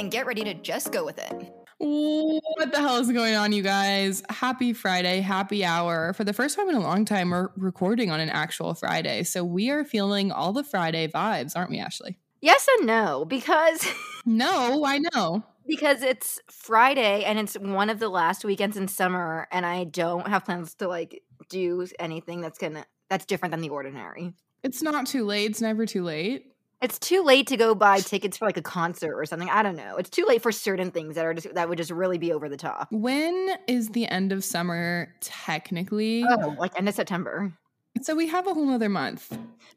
[0.00, 1.52] and get ready to just go with it.
[1.78, 4.22] What the hell is going on, you guys?
[4.30, 6.12] Happy Friday, happy hour.
[6.14, 9.22] For the first time in a long time, we're recording on an actual Friday.
[9.24, 12.18] So we are feeling all the Friday vibes, aren't we, Ashley?
[12.40, 13.86] Yes and no, because
[14.26, 15.44] No, I know.
[15.66, 20.26] because it's Friday and it's one of the last weekends in summer, and I don't
[20.28, 24.32] have plans to like do anything that's gonna that's different than the ordinary.
[24.62, 25.50] It's not too late.
[25.50, 26.49] It's never too late.
[26.82, 29.50] It's too late to go buy tickets for like a concert or something.
[29.50, 29.96] I don't know.
[29.96, 32.48] It's too late for certain things that are just that would just really be over
[32.48, 32.88] the top.
[32.90, 36.24] When is the end of summer technically?
[36.26, 37.52] Oh, like end of September.
[38.02, 39.28] So we have a whole other month,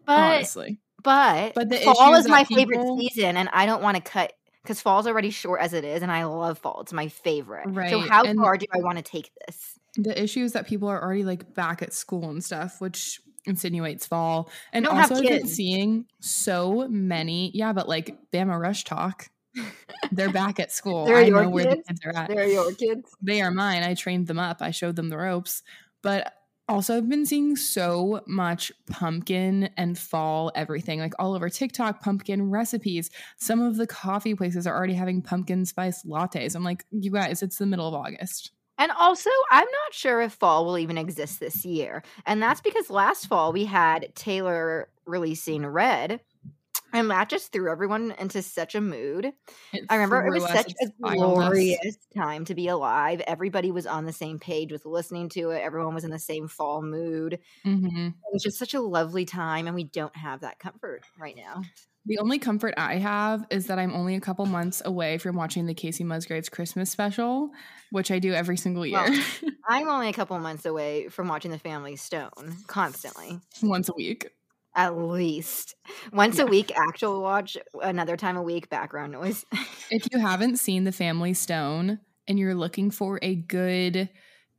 [0.05, 0.79] But honestly.
[1.03, 4.31] but But the fall is my that favorite season, and I don't want to cut
[4.61, 6.81] because fall's already short as it is, and I love fall.
[6.81, 7.65] It's my favorite.
[7.67, 7.89] Right.
[7.89, 9.77] So how and- far do I want to take this?
[9.95, 14.05] The issue is that people are already like back at school and stuff, which insinuates
[14.05, 14.49] fall.
[14.72, 19.30] And don't also, I've been seeing so many, yeah, but like Bama Rush Tok,
[20.11, 21.05] they're back at school.
[21.08, 21.88] They're I know where the kids?
[21.88, 22.30] kids are at.
[22.30, 23.09] They're your kids.
[23.22, 23.83] They are mine.
[23.83, 24.58] I trained them up.
[24.61, 25.61] I showed them the ropes.
[26.02, 26.33] But
[26.69, 32.50] also, I've been seeing so much pumpkin and fall everything, like all over TikTok, pumpkin
[32.50, 33.11] recipes.
[33.38, 36.55] Some of the coffee places are already having pumpkin spice lattes.
[36.55, 38.52] I'm like, you guys, it's the middle of August.
[38.77, 42.03] And also, I'm not sure if fall will even exist this year.
[42.25, 46.21] And that's because last fall we had Taylor releasing Red.
[46.94, 49.33] And that just threw everyone into such a mood.
[49.71, 51.16] It I remember it was such a us.
[51.16, 53.21] glorious time to be alive.
[53.21, 55.61] Everybody was on the same page with listening to it.
[55.61, 57.33] Everyone was in the same fall mood.
[57.66, 58.13] Mhm.
[58.23, 61.67] It was just such a lovely time, and we don't have that comfort right now.
[62.06, 65.66] The only comfort I have is that I'm only a couple months away from watching
[65.68, 67.52] the Kacey Musgraves Christmas special,
[67.91, 69.24] which I do every single year, Well,
[69.69, 74.28] I'm only a couple months away from watching The Family Stone constantly, once a week.
[74.75, 75.75] at least
[76.12, 76.74] once a week.
[76.75, 78.70] Actual watch, another time a week.
[78.70, 79.46] Background noise.
[79.90, 84.09] If you haven't seen The Family Stone and you're looking for a good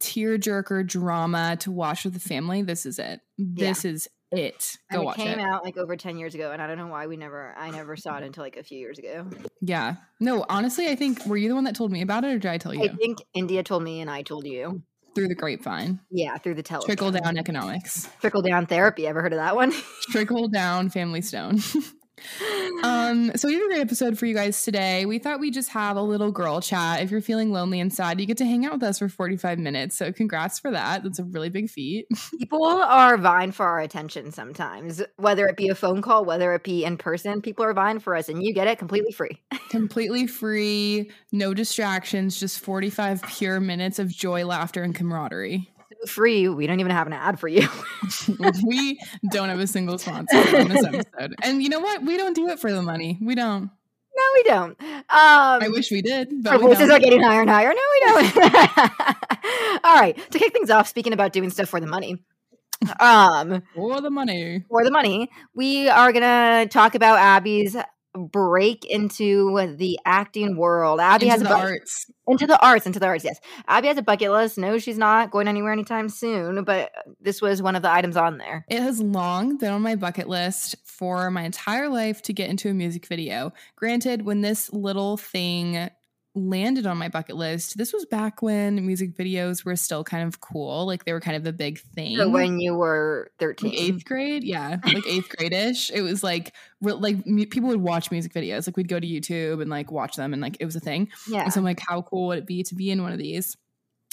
[0.00, 3.20] tearjerker drama to watch with the family, this is it.
[3.36, 4.76] This is it.
[4.90, 5.42] Go and it came it.
[5.42, 7.54] out like over ten years ago, and I don't know why we never.
[7.56, 9.26] I never saw it until like a few years ago.
[9.60, 9.96] Yeah.
[10.20, 12.50] No, honestly, I think were you the one that told me about it or did
[12.50, 12.84] I tell you?
[12.84, 14.82] I think India told me, and I told you.
[15.14, 16.00] Through the grapevine.
[16.10, 16.86] Yeah, through the telephone.
[16.88, 18.08] Trickle down economics.
[18.20, 19.06] Trickle down therapy.
[19.06, 19.72] Ever heard of that one?
[20.10, 21.60] Trickle down family stone.
[22.82, 25.06] um, so we have a great episode for you guys today.
[25.06, 27.02] We thought we'd just have a little girl chat.
[27.02, 29.58] If you're feeling lonely and sad, you get to hang out with us for 45
[29.58, 29.96] minutes.
[29.96, 31.02] So congrats for that.
[31.02, 32.06] That's a really big feat.
[32.38, 36.64] People are vying for our attention sometimes, whether it be a phone call, whether it
[36.64, 37.40] be in person.
[37.42, 39.42] People are vying for us, and you get it completely free.
[39.70, 45.68] Completely free, no distractions, just 45 pure minutes of joy, laughter, and camaraderie.
[46.08, 46.48] Free.
[46.48, 47.68] We don't even have an ad for you.
[48.66, 48.98] we
[49.30, 51.34] don't have a single sponsor on this episode.
[51.42, 52.02] And you know what?
[52.02, 53.18] We don't do it for the money.
[53.20, 53.70] We don't.
[54.16, 54.80] no, we don't.
[54.80, 57.68] Um, I wish we did, but our voices are getting higher and higher.
[57.68, 58.36] No, we don't.
[59.84, 60.16] All right.
[60.30, 62.22] To kick things off, speaking about doing stuff for the money.
[63.00, 64.64] Um, for the money.
[64.68, 67.76] for the money, we are gonna talk about Abby's
[68.14, 71.00] break into the acting world.
[71.00, 72.10] Abby Into has a bu- arts.
[72.28, 73.24] into the arts, into the arts.
[73.24, 74.56] Yes, Abby has a bucket list.
[74.58, 76.64] No, she's not going anywhere anytime soon.
[76.64, 78.64] But this was one of the items on there.
[78.68, 82.70] It has long been on my bucket list for my entire life to get into
[82.70, 83.52] a music video.
[83.76, 85.90] Granted, when this little thing
[86.34, 90.40] landed on my bucket list, this was back when music videos were still kind of
[90.40, 90.84] cool.
[90.86, 92.16] Like they were kind of a big thing.
[92.16, 95.90] So when you were Like thirteen, eighth grade, yeah, like eighth grade-ish.
[95.90, 98.66] It was like, like mu- people would watch music videos.
[98.66, 101.08] Like we'd go to YouTube and like watch them, and like it was a thing.
[101.28, 103.18] yeah, And so I'm like, how cool would it be to be in one of
[103.18, 103.56] these?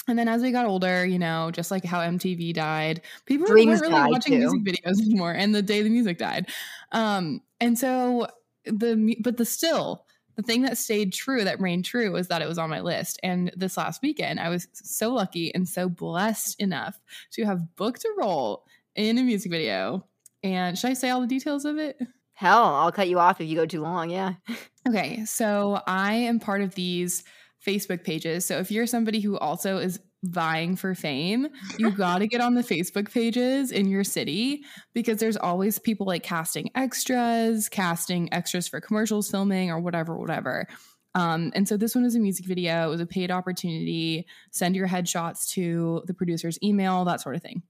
[0.08, 3.80] And then as we got older, you know, just like how MTV died, people Dreams
[3.80, 4.38] weren't really watching too.
[4.38, 5.32] music videos anymore.
[5.32, 6.48] And the day the music died,
[6.92, 8.26] um, and so
[8.64, 10.04] the but the still
[10.36, 13.18] the thing that stayed true, that reigned true, was that it was on my list.
[13.22, 17.00] And this last weekend, I was so lucky and so blessed enough
[17.32, 18.64] to have booked a role
[18.94, 20.06] in a music video.
[20.42, 22.00] And should I say all the details of it?
[22.42, 24.10] hell, I'll cut you off if you go too long.
[24.10, 24.34] Yeah,
[24.88, 27.22] Okay, so I am part of these
[27.64, 28.44] Facebook pages.
[28.44, 31.48] So if you're somebody who also is vying for fame,
[31.78, 34.64] you got to get on the Facebook pages in your city
[34.94, 40.66] because there's always people like casting extras, casting extras for commercials, filming, or whatever, whatever.
[41.14, 42.86] Um, and so this one was a music video.
[42.86, 44.26] It was a paid opportunity.
[44.50, 47.62] Send your headshots to the producer's email, that sort of thing.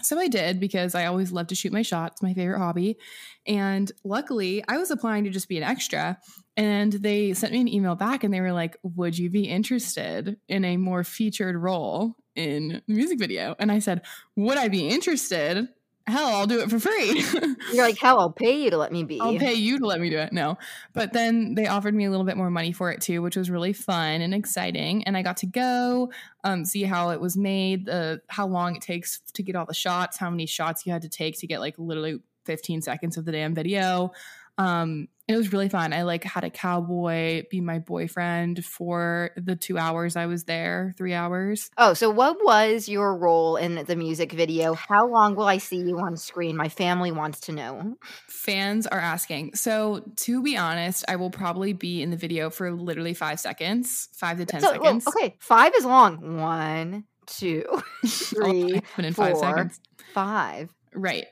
[0.00, 2.98] So I did because I always love to shoot my shots, my favorite hobby.
[3.46, 6.18] And luckily, I was applying to just be an extra.
[6.58, 10.38] And they sent me an email back and they were like, Would you be interested
[10.48, 13.54] in a more featured role in the music video?
[13.58, 14.02] And I said,
[14.36, 15.68] Would I be interested?
[16.08, 17.22] hell, I'll do it for free.
[17.72, 19.20] You're like, hell, I'll pay you to let me be.
[19.20, 20.32] I'll pay you to let me do it.
[20.32, 20.56] No.
[20.94, 23.50] But then they offered me a little bit more money for it too, which was
[23.50, 25.04] really fun and exciting.
[25.04, 26.10] And I got to go
[26.44, 29.74] um, see how it was made, the how long it takes to get all the
[29.74, 33.24] shots, how many shots you had to take to get like literally 15 seconds of
[33.24, 34.12] the damn video.
[34.56, 35.92] Um, it was really fun.
[35.92, 40.94] I like had a cowboy be my boyfriend for the two hours I was there,
[40.96, 41.70] three hours.
[41.76, 44.72] Oh, so what was your role in the music video?
[44.72, 46.56] How long will I see you on screen?
[46.56, 47.98] My family wants to know.
[48.26, 49.54] Fans are asking.
[49.54, 54.08] So, to be honest, I will probably be in the video for literally five seconds,
[54.14, 55.04] five to 10 so, seconds.
[55.04, 56.38] Well, okay, five is long.
[56.38, 57.64] One, two,
[58.06, 59.78] three, in five seconds.
[60.14, 60.70] Five.
[60.94, 61.26] Right.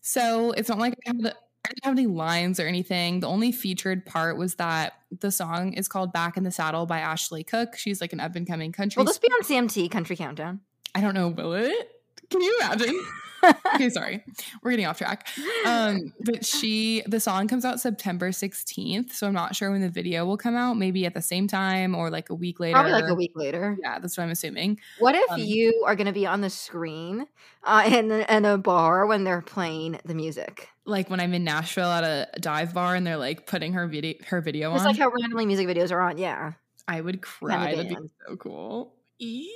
[0.00, 3.20] So, it's not like I have the I didn't have any lines or anything.
[3.20, 6.98] The only featured part was that the song is called Back in the Saddle by
[6.98, 7.76] Ashley Cooke.
[7.76, 9.00] She's like an up and coming country.
[9.00, 10.60] Will this be on CMT Country Countdown?
[10.94, 11.90] I don't know, will it?
[12.30, 13.00] Can you imagine?
[13.74, 14.24] okay, sorry.
[14.62, 15.28] We're getting off track.
[15.66, 19.12] Um, but she the song comes out September 16th.
[19.12, 21.94] So I'm not sure when the video will come out, maybe at the same time
[21.94, 22.74] or like a week later.
[22.74, 23.76] Probably like a week later.
[23.82, 24.78] Yeah, that's what I'm assuming.
[24.98, 27.26] What if um, you are gonna be on the screen
[27.64, 30.68] uh in, in a bar when they're playing the music?
[30.84, 34.14] Like when I'm in Nashville at a dive bar and they're like putting her video
[34.26, 34.90] her video It's on.
[34.90, 36.52] It's like how randomly music videos are on, yeah.
[36.88, 37.76] I would cry.
[37.76, 37.96] That'd be
[38.26, 38.94] so cool.
[39.18, 39.48] Eep.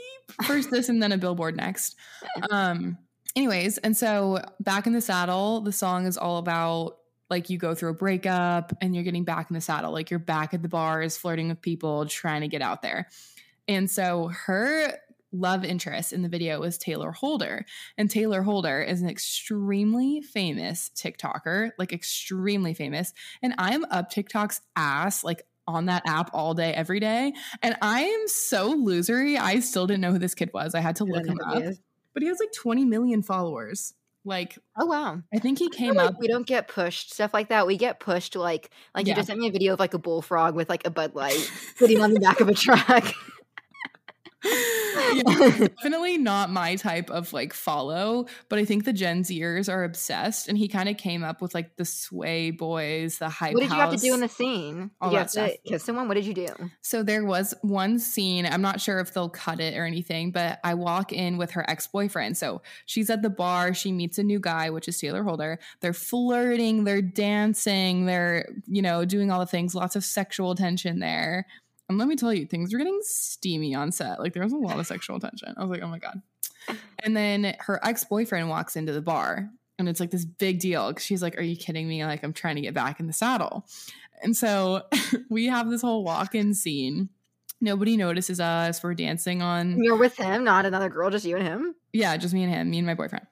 [0.45, 1.97] First this and then a billboard next.
[2.51, 2.99] Um
[3.37, 6.97] anyways, and so back in the saddle, the song is all about
[7.29, 10.19] like you go through a breakup and you're getting back in the saddle, like you're
[10.19, 13.09] back at the bars, flirting with people, trying to get out there.
[13.69, 14.93] And so her
[15.33, 17.67] love interest in the video was Taylor Holder.
[17.99, 23.13] And Taylor Holder is an extremely famous TikToker, like extremely famous.
[23.43, 27.33] And I'm up TikTok's ass, like on that app all day, every day.
[27.61, 29.37] And I am so losery.
[29.37, 30.77] I still didn't know who this kid was.
[30.77, 31.65] I had to look him up
[32.17, 33.93] but he has like 20 million followers.
[34.25, 35.21] Like, oh wow!
[35.35, 36.19] I think he came up.
[36.19, 37.67] we don't get pushed stuff like that.
[37.67, 39.13] We get pushed like like yeah.
[39.13, 41.53] you just sent me a video of like a bullfrog with like a Bud Light
[41.77, 43.05] sitting on the back of a truck
[45.15, 49.85] yeah, definitely not my type of like follow, but I think the Gen Zers are
[49.85, 53.55] obsessed, and he kind of came up with like the Sway Boys, the hype.
[53.55, 54.91] What did you have to do in the scene?
[55.03, 55.51] Did you have stuff.
[55.51, 56.09] to kiss someone?
[56.09, 56.49] What did you do?
[56.83, 58.47] So there was one scene.
[58.47, 61.69] I'm not sure if they'll cut it or anything, but I walk in with her
[61.69, 62.37] ex boyfriend.
[62.37, 63.75] So she's at the bar.
[63.75, 65.59] She meets a new guy, which is Taylor Holder.
[65.81, 66.85] They're flirting.
[66.85, 68.07] They're dancing.
[68.07, 69.75] They're you know doing all the things.
[69.75, 71.47] Lots of sexual tension there.
[71.89, 74.19] And let me tell you, things were getting steamy on set.
[74.19, 75.55] Like there was a lot of sexual tension.
[75.57, 76.21] I was like, oh my God.
[77.01, 80.89] And then her ex boyfriend walks into the bar and it's like this big deal
[80.89, 82.05] because she's like, Are you kidding me?
[82.05, 83.67] Like, I'm trying to get back in the saddle.
[84.23, 84.83] And so
[85.29, 87.11] we have this whole walk in scene.
[87.61, 88.83] Nobody notices us.
[88.83, 89.83] We're dancing on.
[89.83, 91.75] You're with him, not another girl, just you and him?
[91.93, 93.27] Yeah, just me and him, me and my boyfriend.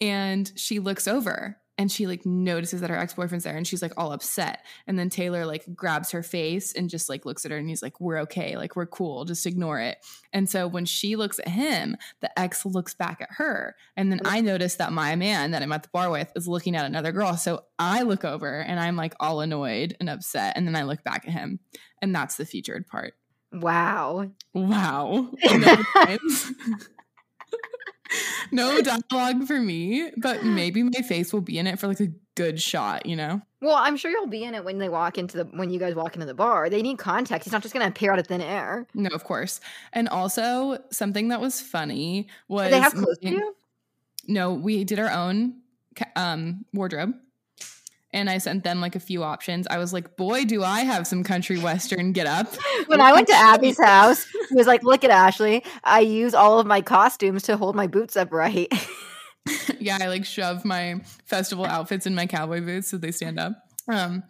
[0.00, 3.92] And she looks over and she like notices that her ex-boyfriend's there and she's like
[3.96, 4.64] all upset.
[4.86, 7.82] And then taylor like grabs her face and just like looks at her and he's
[7.82, 8.56] like we're okay.
[8.56, 9.24] Like we're cool.
[9.24, 9.98] Just ignore it.
[10.32, 13.76] And so when she looks at him the ex looks back at her.
[13.96, 16.74] And then i notice that my man that i'm at the bar with is looking
[16.74, 17.36] at another girl.
[17.36, 20.56] So i look over and i'm like all annoyed and upset.
[20.56, 21.60] And then i look back at him
[22.02, 23.14] and that's the featured part.
[23.52, 24.30] Wow.
[24.52, 25.30] Wow
[28.52, 32.08] no dialogue for me, but maybe my face will be in it for like a
[32.34, 33.40] good shot, you know?
[33.60, 35.94] Well, I'm sure you'll be in it when they walk into the when you guys
[35.94, 36.70] walk into the bar.
[36.70, 37.46] They need context.
[37.46, 38.86] It's not just gonna appear out of thin air.
[38.94, 39.60] No, of course.
[39.92, 43.54] And also something that was funny was Did they have clothes to you.
[44.28, 45.54] No, we did our own
[46.14, 47.14] um wardrobe
[48.12, 49.66] and I sent them like a few options.
[49.68, 52.54] I was like, boy, do I have some country western get up.
[52.86, 55.62] when I went to Abby's house, he was like, look at Ashley.
[55.84, 58.72] I use all of my costumes to hold my boots upright.
[59.78, 63.52] yeah, I like shove my festival outfits in my cowboy boots so they stand up.
[63.88, 64.22] Um,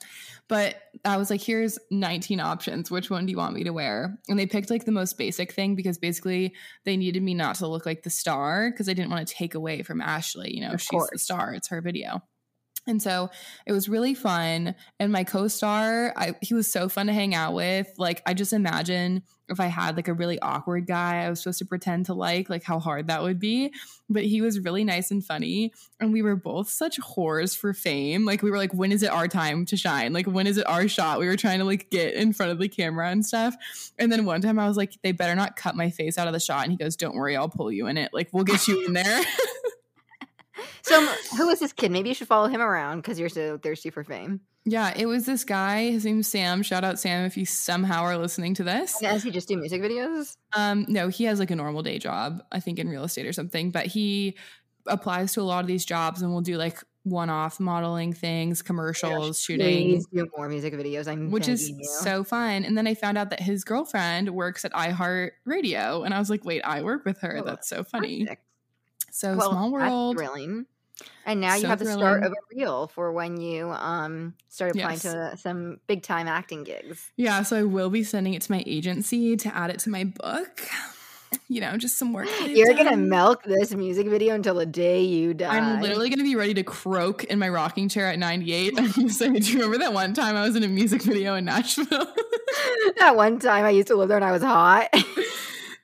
[0.49, 2.90] but I was like, here's 19 options.
[2.90, 4.18] Which one do you want me to wear?
[4.28, 6.54] And they picked like the most basic thing because basically
[6.85, 9.54] they needed me not to look like the star because I didn't want to take
[9.54, 10.54] away from Ashley.
[10.54, 11.11] You know, of she's course.
[11.12, 12.23] the star, it's her video.
[12.88, 13.30] And so
[13.66, 14.75] it was really fun.
[14.99, 17.92] And my co-star, he was so fun to hang out with.
[17.99, 21.59] Like I just imagine if I had like a really awkward guy I was supposed
[21.61, 23.73] to pretend to like, like how hard that would be.
[24.09, 25.73] But he was really nice and funny.
[26.00, 28.25] And we were both such whores for fame.
[28.25, 30.12] Like we were like, when is it our time to shine?
[30.12, 31.18] Like when is it our shot?
[31.18, 33.54] We were trying to like get in front of the camera and stuff.
[33.99, 36.33] And then one time I was like, they better not cut my face out of
[36.33, 36.62] the shot.
[36.62, 38.12] And he goes, Don't worry, I'll pull you in it.
[38.12, 39.23] Like we'll get you in there.
[40.83, 41.91] So, who is this kid?
[41.91, 44.41] Maybe you should follow him around because you're so thirsty for fame.
[44.65, 45.91] Yeah, it was this guy.
[45.91, 46.62] His name's Sam.
[46.62, 49.00] Shout out Sam if you somehow are listening to this.
[49.00, 50.37] And does he just do music videos?
[50.55, 53.33] Um, no, he has like a normal day job, I think in real estate or
[53.33, 54.37] something, but he
[54.87, 59.41] applies to a lot of these jobs and will do like one-off modeling things, commercials,
[59.41, 61.09] shooting, do more music videos.
[61.09, 61.79] I'm which is you.
[61.83, 62.65] so fun.
[62.65, 66.29] And then I found out that his girlfriend works at iHeart Radio, and I was
[66.29, 67.38] like, "Wait, I work with her.
[67.38, 68.43] Oh, That's so funny." Perfect.
[69.11, 70.17] So Well, small world.
[70.17, 70.67] thrilling.
[71.25, 74.73] And now you So have the start of a reel for when you um start
[74.73, 75.03] applying Yes.
[75.03, 77.11] to some big time acting gigs.
[77.17, 80.05] Yeah, so I will be sending it to my agency to add it to my
[80.05, 80.62] book.
[81.50, 82.27] You know, just some work.
[82.47, 85.59] You're gonna milk this music video until the day you die.
[85.59, 88.79] I'm literally going to be ready to croak in my rocking chair at 98.
[88.79, 91.35] I'm gonna say, do you remember that one time I was in a music video
[91.35, 91.87] in Nashville?
[92.99, 94.88] that one time I used to live there and I was hot.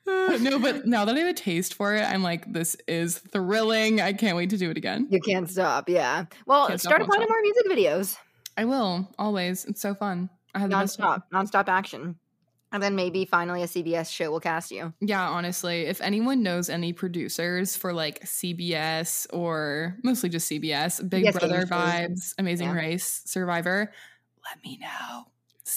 [0.07, 3.17] Uh, no, but now that I have a taste for it, I'm like, this is
[3.17, 4.01] thrilling.
[4.01, 5.07] I can't wait to do it again.
[5.09, 5.89] you can't stop.
[5.89, 6.25] Yeah.
[6.45, 8.17] Well, Can't start applying to more music videos.
[8.57, 9.65] I will always.
[9.65, 10.29] It's so fun.
[10.53, 10.99] I best.
[10.99, 11.23] Nonstop.
[11.33, 12.17] Nonstop action.
[12.71, 14.93] And then maybe finally a CBS show will cast you.
[14.99, 21.23] Yeah, honestly, if anyone knows any producers for like CBS or mostly just CBS, Big
[21.23, 22.75] Yes, Brother vibes, Amazing Yeah.
[22.75, 23.93] Race, Survivor,
[24.49, 25.25] let me know.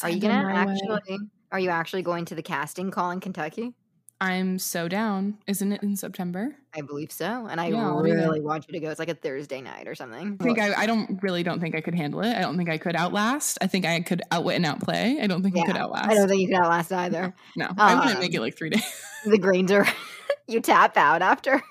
[0.03, 0.73] Are you gonna my way.
[0.73, 1.19] actually
[1.53, 3.75] are you actually going to the casting call in Kentucky?
[4.21, 5.39] I'm so down.
[5.47, 6.57] Isn't it in September?
[6.75, 7.47] I believe so.
[7.49, 8.91] And I Yeah, really want you to go.
[8.91, 10.37] It's like a Thursday night or something.
[10.41, 12.35] I think I, I don't really don't think I could handle it.
[12.37, 13.59] I don't think I could outlast.
[13.61, 15.19] I think I could outwit and outplay.
[15.23, 16.09] I don't think I could outlast.
[16.11, 17.33] I don't think you could outlast either.
[17.57, 19.03] no, I wouldn't make Um, it like three days.
[19.25, 19.87] The grains are
[20.49, 21.63] you tap out after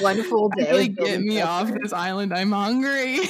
[0.00, 0.70] one full day.
[0.70, 2.34] really get me off this island.
[2.34, 3.20] I'm hungry.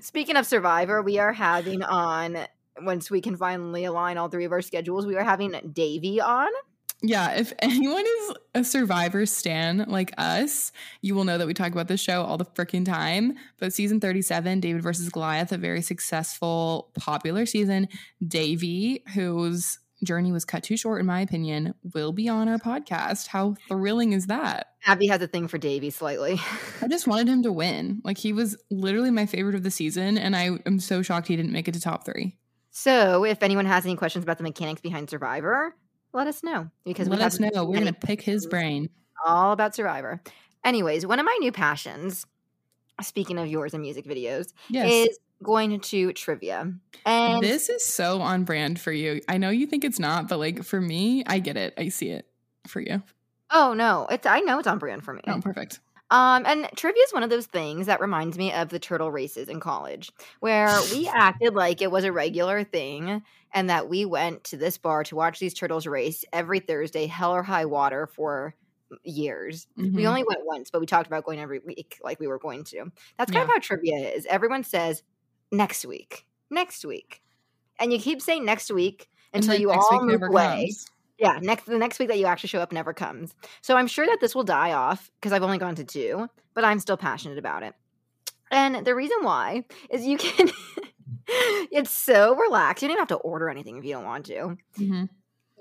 [0.00, 2.38] Speaking of Survivor, we are having on
[2.82, 6.48] once we can finally align all three of our schedules, we are having Davy on.
[7.02, 10.72] Yeah, if anyone is a survivor stan like us,
[11.02, 13.34] you will know that we talk about this show all the freaking time.
[13.58, 17.88] But season 37, David versus Goliath, a very successful, popular season.
[18.26, 23.28] Davy, whose journey was cut too short, in my opinion, will be on our podcast.
[23.28, 24.72] How thrilling is that?
[24.84, 26.40] Abby has a thing for Davy slightly.
[26.82, 28.00] I just wanted him to win.
[28.04, 31.36] Like he was literally my favorite of the season, and I am so shocked he
[31.36, 32.36] didn't make it to top three.
[32.70, 35.74] So, if anyone has any questions about the mechanics behind Survivor,
[36.12, 37.64] let us know because Let us know.
[37.64, 38.88] We're gonna pick his brain.
[39.24, 40.20] all about Survivor.
[40.64, 42.26] Anyways, one of my new passions,
[43.02, 45.08] speaking of yours and music videos, Yes.
[45.08, 46.72] is going to trivia.
[47.04, 49.20] And this is so on brand for you.
[49.28, 51.74] I know you think it's not, but like for me, I get it.
[51.78, 52.26] I see it
[52.66, 53.02] for you.
[53.50, 55.20] oh no, it's I know it's on brand for me.
[55.28, 55.80] Oh, perfect.
[56.10, 59.48] Um, and trivia is one of those things that reminds me of the turtle races
[59.48, 60.10] in college,
[60.40, 63.22] where we acted like it was a regular thing
[63.52, 67.32] and that we went to this bar to watch these turtles race every Thursday, hell
[67.32, 68.54] or high water, for
[69.02, 69.66] years.
[69.76, 70.06] We Mhm.
[70.06, 72.84] only went once, but we talked about going every week like we were going to.
[73.18, 74.26] That's kind of how trivia is.
[74.26, 75.02] Everyone says
[75.50, 77.20] next week, next week.
[77.80, 80.66] And you keep saying next week until you all move away.
[80.66, 80.86] comes.
[81.18, 83.34] Yeah, next the next week that you actually show up never comes.
[83.62, 86.64] So I'm sure that this will die off because I've only gone to two, but
[86.64, 87.74] I'm still passionate about it.
[88.50, 90.50] And the reason why is you can
[91.28, 92.82] it's so relaxed.
[92.82, 94.56] You don't even have to order anything if you don't want to.
[94.78, 95.08] Mhm.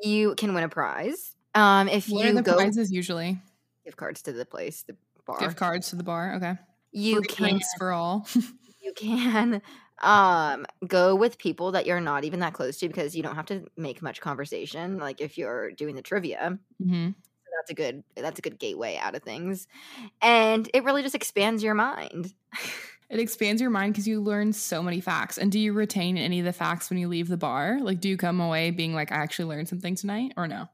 [0.01, 1.35] You can win a prize.
[1.53, 3.39] Um if What are you the go prizes usually?
[3.85, 5.39] gift cards to the place, the bar.
[5.39, 6.35] Gift cards to the bar.
[6.35, 6.57] Okay.
[6.91, 8.27] you Free can for all.
[8.81, 9.61] you can
[10.05, 13.45] um go with people that you're not even that close to because you don't have
[13.47, 17.15] to make much conversation like if you're doing the trivia hmm
[17.57, 19.67] that's a good that's a good gateway out of things
[20.21, 22.33] and it really just expands your mind
[23.09, 25.37] It expands your mind because you learn so many facts.
[25.37, 27.79] And do you retain any of the facts when you leave the bar?
[27.79, 30.69] Like, do you come away being like, I actually learned something tonight, or no?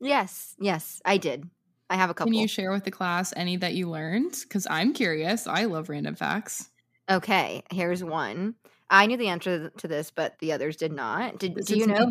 [0.00, 1.48] yes yes i did
[1.90, 4.32] i have a couple Can you share with the class any that you learned?
[4.42, 5.46] Because I'm curious.
[5.46, 6.70] I love random facts.
[7.10, 8.54] okay here's one
[8.94, 11.86] i knew the answer to this but the others did not did This do you
[11.86, 12.08] know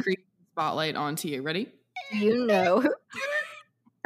[0.51, 1.41] spotlight onto you?
[1.41, 1.69] Ready?
[2.11, 2.83] you know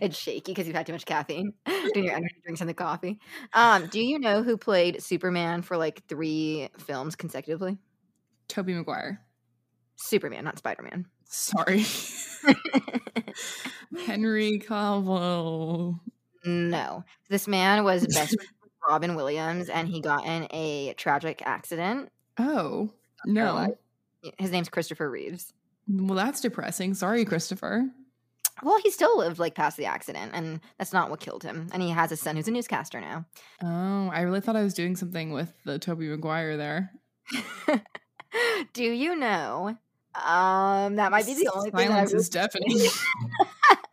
[0.00, 1.52] it's shaky because you've had too much caffeine
[1.92, 3.18] doing your energy drinks and the coffee
[3.52, 7.76] um do you know who played superman for like three films consecutively
[8.48, 9.20] Tobey Maguire.
[9.96, 11.84] superman not spider-man Sorry.
[14.06, 15.98] Henry Cavill.
[16.44, 18.36] no this man was best
[18.88, 22.10] Robin Williams, and he got in a tragic accident.
[22.38, 22.90] Oh,
[23.24, 23.76] no.
[24.38, 25.52] His name's Christopher Reeves.
[25.88, 26.94] Well, that's depressing.
[26.94, 27.90] Sorry, Christopher.
[28.62, 31.68] Well, he still lived like past the accident, and that's not what killed him.
[31.72, 33.26] And he has a son who's a newscaster now.
[33.62, 36.92] Oh, I really thought I was doing something with the Tobey Maguire there.
[38.72, 39.76] Do you know?
[40.14, 42.78] Um, that might be the only thing that I Silence is deafening.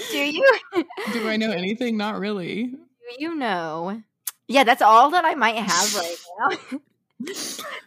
[0.10, 0.58] Do you?
[1.12, 1.96] Do I know anything?
[1.96, 2.64] Not really.
[2.66, 2.78] Do
[3.18, 4.02] you know?
[4.48, 6.16] Yeah, that's all that I might have right
[6.72, 6.78] now.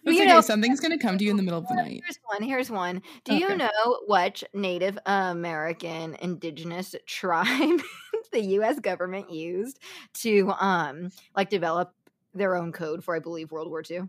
[0.03, 0.25] You okay.
[0.25, 2.01] know- Something's gonna come to you in the middle of the night.
[2.03, 2.41] Here's one.
[2.43, 3.01] Here's one.
[3.23, 7.81] Do you know what Native American indigenous tribe
[8.31, 8.79] the U.S.
[8.79, 9.79] government used
[10.15, 11.93] to um like develop
[12.33, 14.03] their own code for, I believe, World War II?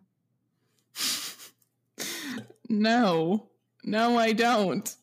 [2.69, 3.49] No,
[3.85, 4.95] no, I don't.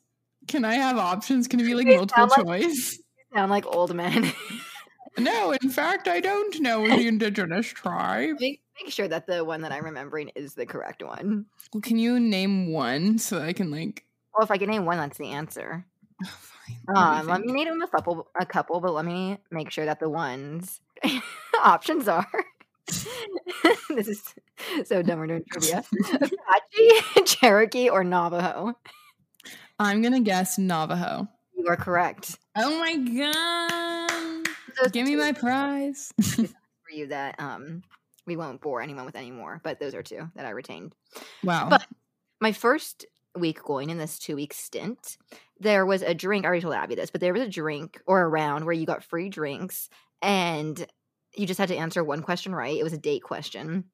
[0.47, 1.47] Can I have options?
[1.47, 2.99] Can it be like multiple sound like- choice?
[3.33, 4.31] Sound like old men.
[5.19, 8.37] No, in fact, I don't know the indigenous tribe.
[8.39, 11.45] make, make sure that the one that I'm remembering is the correct one.
[11.71, 14.05] Well, can you name one so that I can like?
[14.35, 15.85] Well, if I can name one, that's the answer.
[16.25, 16.95] Fine.
[16.97, 20.09] Um, let me name a couple, a couple, but let me make sure that the
[20.09, 20.81] ones
[21.63, 22.25] options are.
[23.89, 24.23] this is
[24.85, 25.19] so dumb.
[25.19, 25.83] We're doing trivia.
[26.11, 28.73] Apache, Cherokee, or Navajo.
[29.83, 31.27] I'm gonna guess Navajo.
[31.57, 32.37] You are correct.
[32.55, 34.47] Oh my god!
[34.81, 36.11] Those Give me my prize.
[36.21, 36.45] for
[36.91, 37.83] you that um
[38.25, 40.93] we won't bore anyone with anymore, but those are two that I retained.
[41.43, 41.67] Wow.
[41.69, 41.85] But-
[42.41, 45.17] My first week going in this two week stint,
[45.59, 46.45] there was a drink.
[46.45, 48.85] I already told Abby this, but there was a drink or a round where you
[48.85, 49.89] got free drinks
[50.21, 50.85] and
[51.35, 52.77] you just had to answer one question right.
[52.77, 53.85] It was a date question.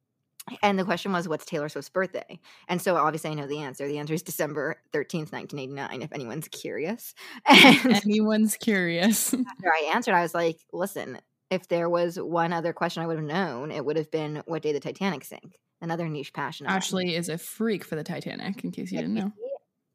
[0.62, 2.39] And the question was, what's Taylor Swift's birthday?
[2.67, 3.88] And so obviously I know the answer.
[3.88, 7.13] The answer is December 13th, 1989, if anyone's curious.
[7.48, 9.34] And Anyone's curious.
[9.34, 11.19] after I answered, I was like, listen,
[11.50, 14.62] if there was one other question I would have known, it would have been what
[14.62, 15.60] day the Titanic sank.
[15.81, 16.67] Another niche passion.
[16.67, 19.31] Ashley is a freak for the Titanic, in case you didn't know.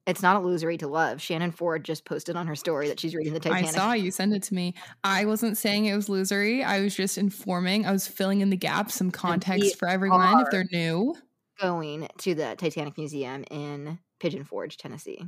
[0.06, 1.22] It's not a losery to love.
[1.22, 3.70] Shannon Ford just posted on her story that she's reading the Titanic.
[3.70, 4.74] I saw you send it to me.
[5.02, 6.62] I wasn't saying it was losery.
[6.62, 7.86] I was just informing.
[7.86, 11.14] I was filling in the gaps, some context for everyone if they're new.
[11.60, 15.24] going to the Titanic Museum in Pigeon Forge, Tennessee.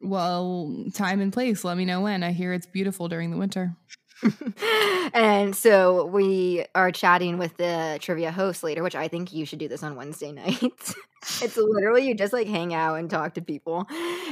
[0.00, 1.64] Well, time and place.
[1.64, 2.22] Let me know when.
[2.22, 3.76] I hear it's beautiful during the winter.
[5.14, 9.58] and so we are chatting with the trivia host later, which I think you should
[9.58, 10.94] do this on Wednesday nights.
[11.42, 13.86] it's literally you just like hang out and talk to people.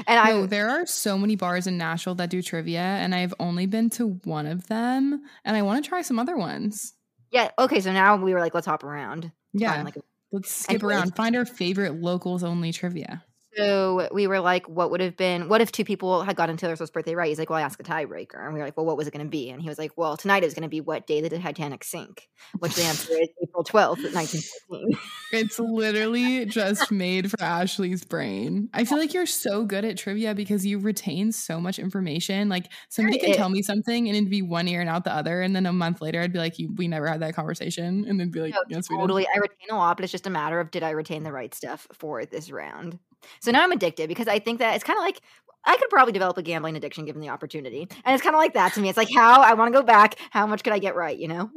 [0.06, 3.34] And I No, there are so many bars in Nashville that do trivia, and I've
[3.40, 6.94] only been to one of them, and I want to try some other ones.
[7.30, 9.30] yeah, okay, so now we were like, let's hop around.
[9.52, 9.96] Yeah, Find, like,
[10.32, 11.14] let's skip around.
[11.14, 13.24] Find our favorite locals only trivia.
[13.56, 16.76] So we were like, what would have been, what if two people had gotten Taylor
[16.76, 17.28] Swift's birthday right?
[17.28, 18.44] He's like, well, I asked a tiebreaker.
[18.44, 19.50] And we were like, well, what was it going to be?
[19.50, 21.84] And he was like, well, tonight is going to be what day did the Titanic
[21.84, 22.28] sink?
[22.58, 24.98] Which the answer is April 12th, 1914.
[25.32, 28.68] It's literally just made for Ashley's brain.
[28.72, 32.48] I feel like you're so good at trivia because you retain so much information.
[32.48, 35.42] Like somebody can tell me something and it'd be one ear and out the other,
[35.42, 38.18] and then a month later I'd be like, "You, we never had that conversation," and
[38.18, 39.26] then be like, No, "Yes, we did." totally.
[39.26, 41.54] I retain a lot, but it's just a matter of did I retain the right
[41.54, 42.98] stuff for this round?
[43.40, 45.20] So now I'm addicted because I think that it's kind of like
[45.64, 47.88] I could probably develop a gambling addiction given the opportunity.
[48.04, 48.88] And it's kind of like that to me.
[48.88, 50.16] It's like how I want to go back.
[50.30, 51.16] How much could I get right?
[51.16, 51.50] You know?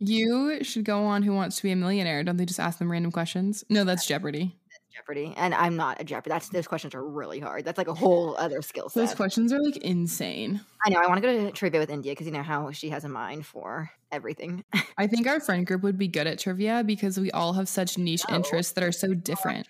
[0.00, 2.22] You should go on Who Wants to Be a Millionaire.
[2.22, 3.64] Don't they just ask them random questions?
[3.68, 4.56] No, that's Jeopardy.
[4.94, 5.34] Jeopardy.
[5.36, 6.30] And I'm not a Jeopardy.
[6.30, 7.64] That's those questions are really hard.
[7.64, 9.00] That's like a whole other skill set.
[9.00, 10.60] Those questions are like insane.
[10.84, 11.00] I know.
[11.00, 13.08] I want to go to trivia with India because you know how she has a
[13.08, 14.64] mind for everything.
[14.96, 17.98] I think our friend group would be good at trivia because we all have such
[17.98, 19.68] niche interests that are so oh different.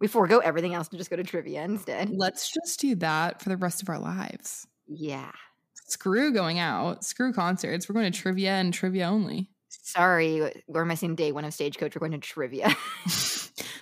[0.00, 2.10] We forego everything else and just go to trivia instead.
[2.10, 4.66] Let's just do that for the rest of our lives.
[4.86, 5.30] Yeah.
[5.86, 7.04] Screw going out.
[7.04, 7.88] Screw concerts.
[7.88, 9.50] We're going to trivia and trivia only.
[9.68, 11.94] Sorry, we're missing day one of Stagecoach.
[11.94, 12.74] We're going to trivia.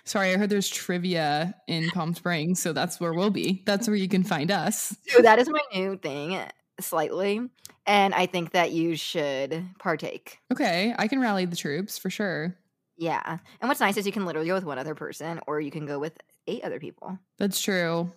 [0.05, 3.62] Sorry, I heard there's trivia in Palm Springs, so that's where we'll be.
[3.66, 4.96] That's where you can find us.
[5.07, 6.48] so that is my new thing, uh,
[6.81, 7.40] slightly.
[7.87, 10.38] And I think that you should partake.
[10.53, 12.57] Okay, I can rally the troops for sure.
[13.03, 13.38] Yeah.
[13.61, 15.87] And what's nice is you can literally go with one other person or you can
[15.87, 17.19] go with eight other people.
[17.37, 18.12] That's true.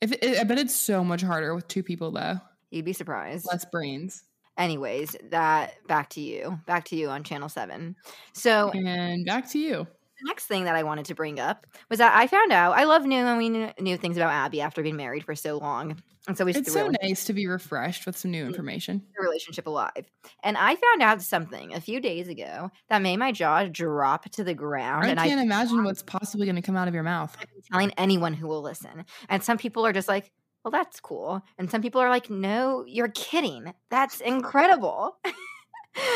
[0.00, 2.38] If it, I bet it's so much harder with two people though.
[2.70, 3.46] You'd be surprised.
[3.46, 4.22] Less brains.
[4.56, 6.60] Anyways, that back to you.
[6.66, 7.96] Back to you on channel 7.
[8.32, 9.88] So And back to you.
[10.20, 12.84] The next thing that I wanted to bring up was that I found out I
[12.84, 16.02] love new and we knew, knew things about Abby after being married for so long.
[16.26, 18.50] And so we It's so nice to be refreshed with some new mm-hmm.
[18.50, 19.02] information.
[19.16, 20.10] the relationship alive.
[20.42, 24.44] And I found out something a few days ago that made my jaw drop to
[24.44, 25.06] the ground.
[25.06, 27.34] I and can't I imagine what's possibly going to come out of your mouth.
[27.38, 29.06] Been telling anyone who will listen.
[29.30, 30.30] And some people are just like,
[30.64, 31.40] well, that's cool.
[31.56, 33.72] And some people are like, no, you're kidding.
[33.90, 35.16] That's incredible.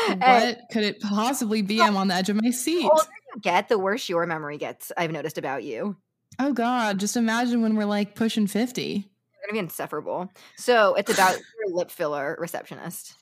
[0.07, 1.81] And- What could it possibly be?
[1.81, 2.83] I'm on the edge of my seat.
[2.83, 2.91] you
[3.43, 4.91] get, the worse your memory gets.
[4.97, 5.97] I've noticed about you.
[6.39, 8.83] Oh God, just imagine when we're like pushing 50.
[8.83, 9.01] You're
[9.45, 10.31] gonna be insufferable.
[10.57, 13.15] So it's about your lip filler receptionist.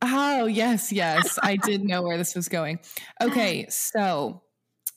[0.00, 1.38] Oh, yes, yes.
[1.42, 2.78] I did know where this was going.
[3.20, 4.42] Okay, so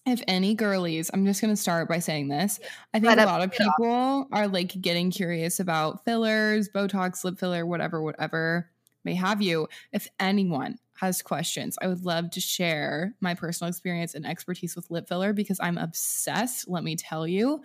[0.06, 2.60] if any girlies, I'm just going to start by saying this.
[2.94, 3.78] I think a lot of kick it off.
[3.78, 8.70] people are like getting curious about fillers, Botox, lip filler, whatever, whatever
[9.04, 9.68] may have you.
[9.92, 14.92] If anyone has questions, I would love to share my personal experience and expertise with
[14.92, 17.64] lip filler because I'm obsessed, let me tell you.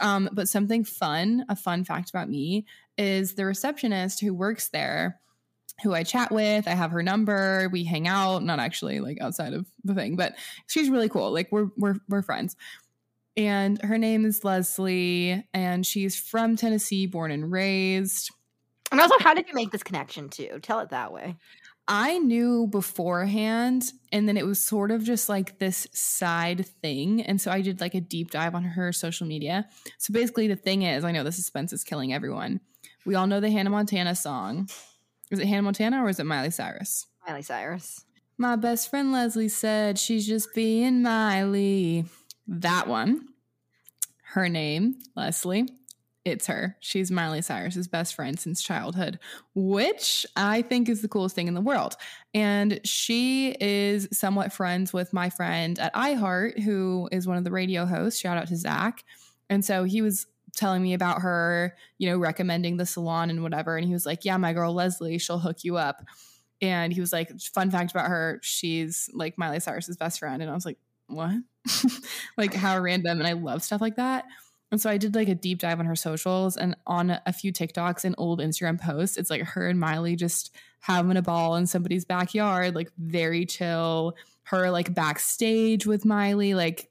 [0.00, 2.66] Um, but something fun, a fun fact about me
[2.98, 5.18] is the receptionist who works there
[5.82, 6.68] who I chat with.
[6.68, 7.68] I have her number.
[7.72, 10.34] We hang out, not actually like outside of the thing, but
[10.68, 11.32] she's really cool.
[11.32, 12.54] Like we're we're we're friends.
[13.36, 18.30] And her name is Leslie and she's from Tennessee, born and raised.
[18.92, 20.60] And also, how did you make this connection too?
[20.62, 21.34] Tell it that way.
[21.86, 27.22] I knew beforehand, and then it was sort of just like this side thing.
[27.22, 29.68] And so I did like a deep dive on her social media.
[29.98, 32.60] So basically, the thing is, I know the suspense is killing everyone.
[33.04, 34.68] We all know the Hannah Montana song.
[35.30, 37.06] Is it Hannah Montana or is it Miley Cyrus?
[37.26, 38.04] Miley Cyrus.
[38.38, 42.06] My best friend Leslie said she's just being Miley.
[42.46, 43.28] That one.
[44.32, 45.68] Her name, Leslie.
[46.24, 46.76] It's her.
[46.80, 49.18] She's Miley Cyrus's best friend since childhood,
[49.54, 51.96] which I think is the coolest thing in the world.
[52.32, 57.50] And she is somewhat friends with my friend at iHeart, who is one of the
[57.50, 58.18] radio hosts.
[58.18, 59.04] Shout out to Zach.
[59.50, 63.76] And so he was telling me about her, you know, recommending the salon and whatever.
[63.76, 66.02] And he was like, Yeah, my girl Leslie, she'll hook you up.
[66.62, 70.40] And he was like, Fun fact about her, she's like Miley Cyrus's best friend.
[70.40, 71.36] And I was like, What?
[72.38, 73.18] like, how random.
[73.18, 74.24] And I love stuff like that.
[74.74, 77.52] And so I did like a deep dive on her socials and on a few
[77.52, 79.16] TikToks and old Instagram posts.
[79.16, 84.16] It's like her and Miley just having a ball in somebody's backyard, like very chill.
[84.42, 86.88] Her like backstage with Miley, like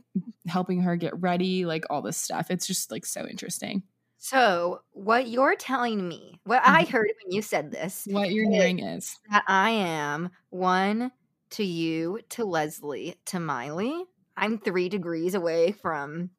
[0.48, 2.50] helping her get ready, like all this stuff.
[2.50, 3.84] It's just like so interesting.
[4.17, 6.91] So, what you're telling me, what I mm-hmm.
[6.93, 8.56] heard when you said this, What you're Okay.
[8.56, 11.12] hearing is that I am one
[11.50, 14.06] to you, to Leslie, to Miley.
[14.38, 16.30] I'm three degrees away from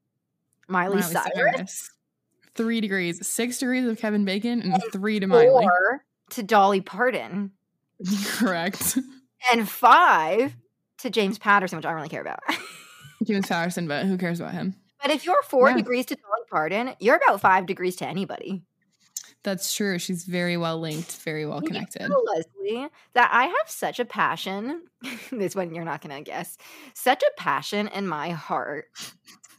[0.69, 1.33] Miley, Miley Cyrus.
[1.57, 1.91] Cyrus.
[2.55, 5.65] Three degrees, six degrees of Kevin Bacon, and three to Miley.
[5.65, 7.51] Four to Dolly Parton.
[8.27, 8.99] Correct.
[9.53, 10.55] And five
[10.99, 12.41] to James Patterson, which I don't really care about.
[13.25, 14.75] James Patterson, but who cares about him?
[15.03, 15.77] but if you're four Yeah.
[15.77, 18.63] degrees to Dolly Parton, you're about five degrees to anybody.
[19.43, 19.99] That's true.
[19.99, 22.09] She's very well linked, very well And you connected.
[22.09, 24.85] know, Leslie, that I have such a passion.
[25.31, 26.57] this one you're not gonna guess.
[26.95, 28.87] Such a passion in my heart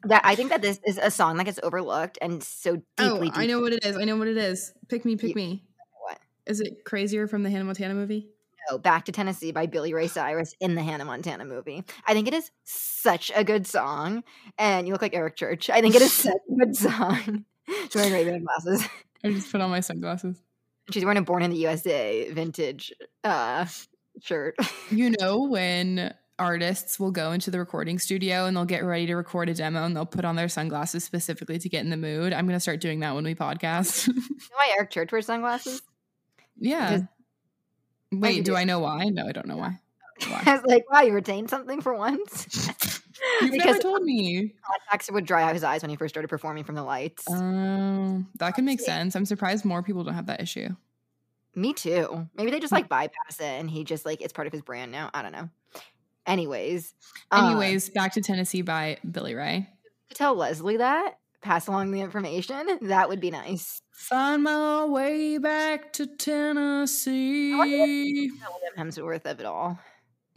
[0.06, 3.32] that I think that this is a song that gets overlooked and so deeply.
[3.36, 3.98] Oh, I know what it is.
[3.98, 4.74] I know what it is.
[4.89, 5.63] Pick me, pick You- me.
[6.02, 6.20] What?
[6.46, 8.30] Is it crazier from the Hannah Montana movie?
[8.70, 11.84] No, Back to Tennessee by Billy Ray Cyrus in the Hannah Montana movie.
[12.08, 14.24] I think it is such a good song.
[14.58, 15.70] And you look like Eric Church.
[15.70, 17.46] I think it is such a good song.
[17.68, 18.88] She's wearing Ray-Ban glasses.
[19.24, 20.41] I just put on my sunglasses.
[20.91, 22.91] She's wearing a Born in the USA vintage
[23.24, 23.65] uh,
[24.22, 24.56] shirt.
[24.91, 29.15] You know when artists will go into the recording studio and they'll get ready to
[29.15, 32.34] record a demo and they'll put on their sunglasses specifically to get in the mood.
[32.34, 34.08] I'm gonna start doing that when we podcast.
[34.08, 35.82] You know why Eric Church wears sunglasses?
[36.58, 36.89] yeah.
[36.98, 37.08] Because-
[38.12, 38.56] Wait, do do.
[38.56, 39.06] I know why?
[39.06, 39.80] No, I don't know why.
[40.30, 40.43] Why?
[40.45, 42.69] I was like, wow, you retained something for once.
[43.41, 44.54] You've because never told me.
[44.65, 47.26] contacts would dry out his eyes when he first started performing from the lights.
[47.30, 49.17] Oh, that could make sense.
[49.17, 50.69] I'm surprised more people don't have that issue.
[51.54, 52.30] Me too.
[52.38, 54.89] Maybe they just like bypass it and he just like it's part of his brand
[54.93, 55.10] now.
[55.13, 55.50] I don't know.
[56.26, 56.94] Anyways,
[57.32, 59.70] um, Anyways, back to Tennessee by Billy Ray.
[60.14, 63.82] tell Leslie that, pass along the information, that would be nice.
[63.92, 67.56] Find my way back to Tennessee.
[67.56, 68.32] William
[68.78, 69.80] Hemsworth of it all.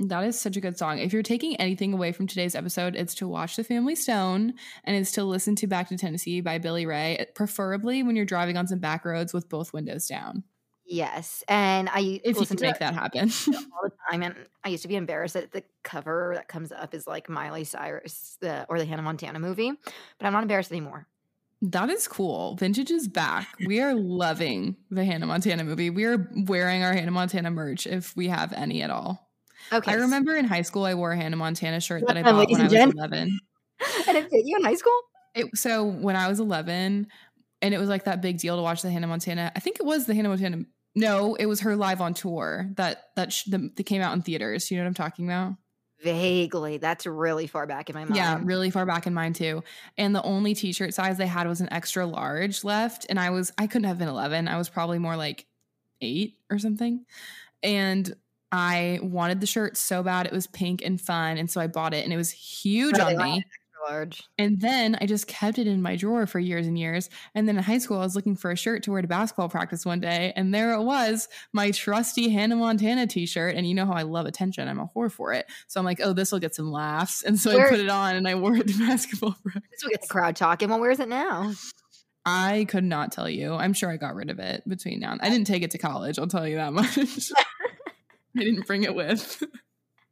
[0.01, 0.99] That is such a good song.
[0.99, 4.97] If you're taking anything away from today's episode, it's to watch The Family Stone and
[4.97, 8.69] it's to listen to Back to Tennessee by Billy Ray, preferably when you're driving on
[8.69, 10.45] some back roads with both windows down.
[10.91, 13.31] Yes, and I If you can to make that happen.
[13.49, 16.95] all the time, and I used to be embarrassed that the cover that comes up
[16.95, 21.07] is like Miley Cyrus the, or the Hannah Montana movie, but I'm not embarrassed anymore.
[21.61, 22.57] That is cool.
[22.57, 23.49] Vintage is back.
[23.67, 25.91] We are loving the Hannah Montana movie.
[25.91, 29.29] We are wearing our Hannah Montana merch if we have any at all.
[29.73, 32.37] Okay, I remember in high school I wore a Hannah Montana shirt that I bought
[32.37, 32.99] ladies when I was gentlemen.
[32.99, 33.41] 11.
[34.09, 34.99] and it fit you in high school.
[35.35, 37.09] It, so when I was 11
[37.61, 39.53] and it was like that big deal to watch the Hannah Montana.
[39.55, 40.65] I think it was the Hannah Montana.
[40.99, 44.23] No, it was her live on tour that that, sh- the, that came out in
[44.23, 44.71] theaters.
[44.71, 45.55] You know what I'm talking about?
[46.03, 48.17] Vaguely, that's really far back in my mind.
[48.17, 49.65] Yeah, really far back in mine too.
[49.97, 53.53] And the only t-shirt size they had was an extra large left and I was
[53.59, 54.47] I couldn't have been 11.
[54.47, 55.47] I was probably more like
[56.01, 57.05] 8 or something.
[57.65, 58.15] And
[58.53, 60.27] I wanted the shirt so bad.
[60.27, 61.37] It was pink and fun.
[61.37, 63.45] And so I bought it and it was huge on me.
[63.87, 64.25] Large.
[64.39, 67.09] And then I just kept it in my drawer for years and years.
[67.35, 69.49] And then in high school, I was looking for a shirt to wear to basketball
[69.49, 70.33] practice one day.
[70.35, 73.55] And there it was, my trusty Hannah Montana t shirt.
[73.55, 74.69] And you know how I love attention.
[74.69, 75.47] I'm a whore for it.
[75.69, 77.23] So I'm like, oh, this will get some laughs.
[77.23, 79.63] And so Where- I put it on and I wore it to basketball practice.
[79.71, 80.69] This will get the crowd talking.
[80.69, 81.53] Well, where is it now?
[82.27, 83.55] I could not tell you.
[83.55, 85.79] I'm sure I got rid of it between now and I didn't take it to
[85.79, 86.19] college.
[86.19, 86.99] I'll tell you that much.
[88.37, 89.43] I didn't bring it with.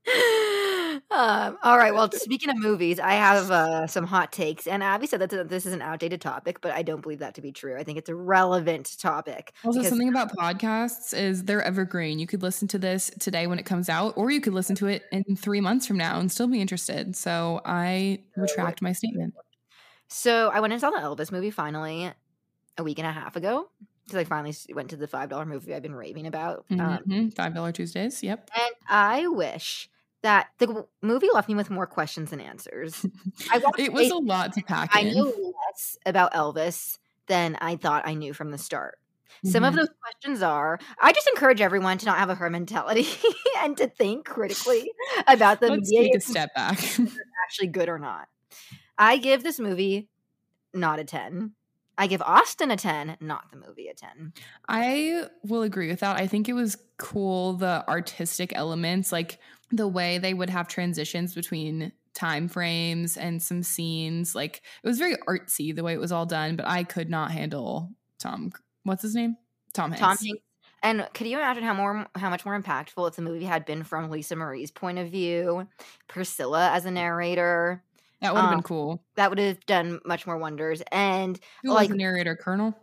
[1.11, 1.93] um, all right.
[1.95, 5.67] Well, speaking of movies, I have uh, some hot takes, and Abby said that this
[5.67, 7.77] is an outdated topic, but I don't believe that to be true.
[7.77, 9.53] I think it's a relevant topic.
[9.65, 12.19] Also, because- something about podcasts is they're evergreen.
[12.19, 14.87] You could listen to this today when it comes out, or you could listen to
[14.87, 17.17] it in three months from now and still be interested.
[17.17, 19.35] So I retract my statement.
[20.09, 22.11] So I went and saw the Elvis movie finally
[22.79, 23.69] a week and a half ago
[24.05, 26.65] because I finally went to the five dollar movie I've been raving about.
[26.71, 27.35] Um, Mhm.
[27.35, 28.23] Five dollar Tuesdays.
[28.23, 28.51] Yep.
[28.55, 29.89] and I wish
[30.27, 33.07] that the movie left me with more questions than answers.
[33.53, 35.13] I It was a lot to pack I in.
[35.13, 38.99] knew less about Elvis than I thought I knew from the start.
[39.45, 39.77] Some of Mhm.
[39.77, 43.07] those questions are I just encourage everyone to not have a her mentality
[43.63, 44.91] and to think critically
[45.29, 46.79] about the Let's media take a step back.
[47.47, 48.27] actually good or not.
[48.99, 50.09] I give this movie
[50.75, 51.53] not a 10.
[51.99, 54.33] I give Austin a 10, not the movie a 10.
[54.69, 56.17] I will agree with that.
[56.17, 59.39] I think it was cool the artistic elements, like
[59.71, 64.35] the way they would have transitions between time frames and some scenes.
[64.35, 67.31] Like it was very artsy the way it was all done, but I could not
[67.31, 68.53] handle Tom.
[68.85, 69.37] What's his name?
[69.75, 70.01] Tom Hanks.
[70.01, 70.43] Tom Hanks.
[70.83, 73.83] And could you imagine how more how much more impactful if the movie had been
[73.83, 75.67] from Lisa Marie's point of view,
[76.07, 77.83] Priscilla as a narrator?
[78.23, 79.03] That would have Um, been cool.
[79.17, 80.83] That would have done much more wonders.
[80.93, 82.37] And Who like- the narrator?
[82.37, 82.75] Colonel.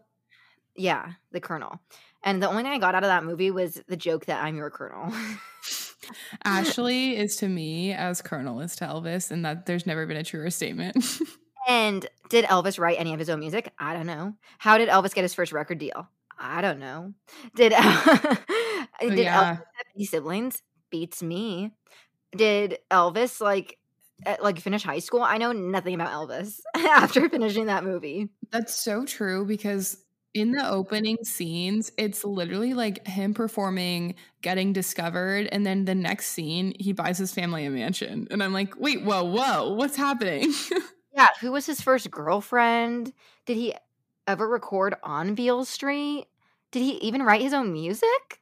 [0.76, 1.80] yeah, the Colonel.
[2.24, 4.56] And the only thing I got out of that movie was the joke that I'm
[4.58, 5.12] your Colonel.
[6.44, 10.24] Ashley is to me as Colonel is to Elvis, and that there's never been a
[10.24, 10.98] truer statement.
[11.68, 13.72] and did Elvis write any of his own music?
[13.80, 14.34] I don't know.
[14.58, 16.08] How did Elvis get his first record deal?
[16.40, 17.14] I don't know.
[17.56, 19.56] Did did Oh, yeah.
[19.56, 20.62] Elvis have any siblings?
[20.90, 21.72] Beats me.
[22.36, 23.78] Did Elvis like
[24.42, 25.22] like finish high school?
[25.22, 28.30] I know nothing about Elvis after finishing that movie.
[28.52, 29.98] That's so true because
[30.34, 36.28] in the opening scenes, it's literally like him performing, getting discovered, and then the next
[36.28, 38.28] scene, he buys his family a mansion.
[38.32, 40.52] And I'm like, wait, whoa, whoa, what's happening?
[41.14, 43.14] Yeah, who was his first girlfriend?
[43.46, 43.76] Did he
[44.28, 46.26] ever record on Beale Street?
[46.72, 48.40] Did he even write his own music?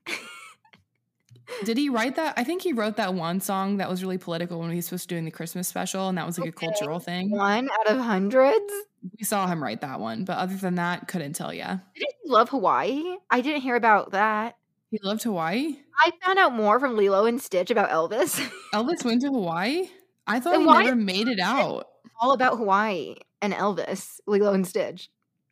[1.63, 2.34] Did he write that?
[2.38, 5.04] I think he wrote that one song that was really political when he was supposed
[5.10, 6.49] to doing the Christmas special, and that was like Okay.
[6.49, 7.32] a cultural thing.
[7.32, 8.73] One out of hundreds?
[9.18, 11.78] We saw him write that one, but other than that, couldn't tell ya.
[11.96, 13.18] Didn't he love Hawaii?
[13.30, 14.58] I didn't hear about that.
[14.92, 15.78] He loved Hawaii.
[15.98, 18.40] I found out more from Lilo and Stitch about Elvis.
[18.74, 19.90] Elvis went to Hawaii.
[20.28, 21.88] I thought Then he never made it out
[22.20, 25.10] All about Hawaii and Elvis, Lilo and Stitch.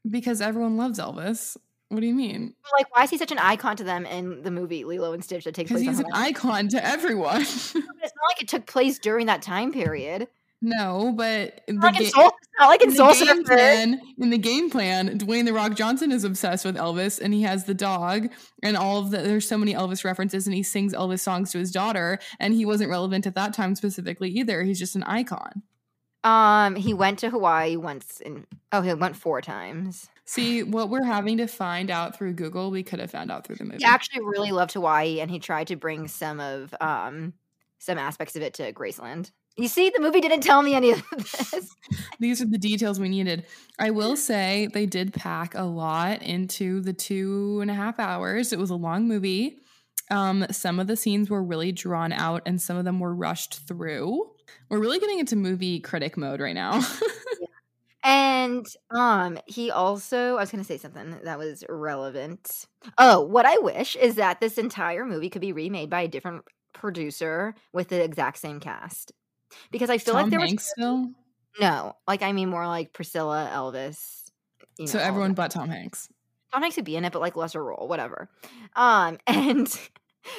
[0.10, 1.58] because everyone loves Elvis.
[1.88, 2.54] What do you mean?
[2.78, 5.46] Like, why is he such an icon to them in the movie Lilo and Stitch
[5.46, 7.42] that takes Because place he's on an icon to everyone.
[8.02, 10.28] It's not like it took place during that time period.
[10.62, 14.38] No, but the like ga- Soul, not like in in Soul game plan, in the
[14.38, 18.30] game plan, Dwayne the Rock Johnson is obsessed with Elvis, and he has the dog,
[18.62, 21.60] and all of the there's so many Elvis references, and he sings Elvis songs to
[21.60, 24.63] his daughter, and he wasn't relevant at that time specifically either.
[24.63, 25.63] He's just an icon.
[26.24, 30.10] Um, he went to Hawaii once in oh, he went four times.
[30.26, 33.56] See what we're having to find out through Google, we could have found out through
[33.56, 33.78] the movie.
[33.80, 37.34] He actually really loved Hawaii and he tried to bring some of um
[37.80, 39.32] some aspects of it to Graceland.
[39.60, 41.76] You see, the movie didn't tell me any of this.
[42.17, 43.45] These are the details we needed.
[43.78, 48.54] I will say they did pack a lot into the two and a half hours.
[48.54, 49.60] It was a long movie.
[50.10, 53.67] Um, some of the scenes were really drawn out and some of them were rushed
[53.67, 54.32] through.
[54.69, 56.82] We're really getting into movie critic mode right now.
[58.02, 62.65] And um he also I was going to say something that was relevant.
[62.98, 66.45] Oh, what I wish is that this entire movie could be remade by a different
[66.74, 69.12] producer with the exact same cast.
[69.72, 70.98] Because I feel Tom like there Hanks still.
[71.02, 71.10] was
[71.60, 74.30] no, like I mean more like Priscilla, Elvis,
[74.78, 76.10] you So know, all everyone but Tom Hanks.
[76.52, 78.30] Tom Hanks would be in it, but like lesser role, whatever.
[78.76, 79.68] Um, and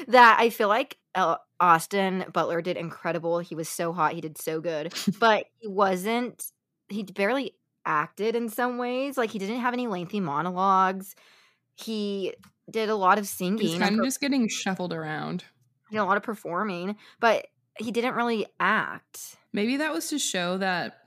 [0.09, 3.39] that I feel like uh, Austin Butler did incredible.
[3.41, 6.45] He was so hot, he did so good, but he wasn't.
[6.89, 7.55] He barely
[7.87, 9.17] acted in some ways.
[9.17, 11.15] Like he didn't have any lengthy monologues.
[11.77, 12.35] He
[12.71, 15.45] did a lot of singing, He's kind of just getting shuffled around.
[15.91, 17.47] did a lot of performing, but
[17.81, 19.37] he didn't really act.
[19.53, 20.99] Maybe that was to show that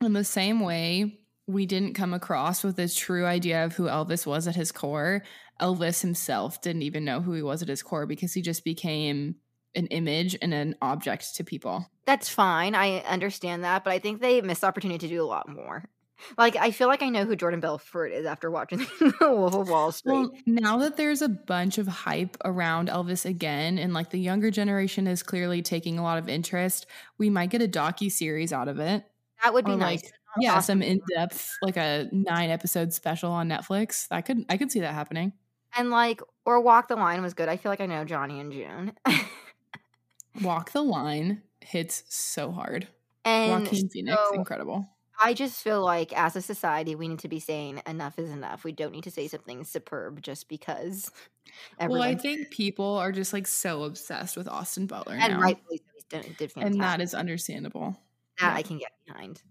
[0.00, 4.26] in the same way we didn't come across with a true idea of who Elvis
[4.26, 5.22] was at his core,
[5.60, 9.36] Elvis himself didn't even know who he was at his core because he just became
[9.74, 11.86] an image and an object to people.
[12.04, 12.74] That's fine.
[12.74, 15.88] I understand that, but I think they missed the opportunity to do a lot more.
[16.38, 19.68] Like I feel like I know who Jordan Belfort is after watching The Wolf of
[19.68, 20.12] Wall Street.
[20.12, 24.50] Well, now that there's a bunch of hype around Elvis again, and like the younger
[24.50, 26.86] generation is clearly taking a lot of interest,
[27.18, 29.04] we might get a docu series out of it.
[29.42, 30.02] that would be or, nice.
[30.02, 34.06] like, Yeah, some in depth, like a nine episode special on Netflix.
[34.10, 35.32] I could I could see that happening.
[35.76, 37.48] and like or Walk the Line was good.
[37.48, 38.92] I feel like I know Johnny and June.
[40.40, 42.88] Walk the line hits so hard.
[43.24, 44.88] and Joaquin Phoenix, so incredible.
[45.22, 48.64] I just feel like as a society we need to be saying enough is enough.
[48.64, 51.10] We don't need to say something superb just because
[51.78, 55.40] everyone Well, I think people are just like so obsessed with Austin Butler and now,
[55.40, 56.62] rightfully so, he's done, did fantastic.
[56.62, 57.96] and that is understandable.
[58.40, 58.54] that yeah.
[58.54, 59.42] I can get behind.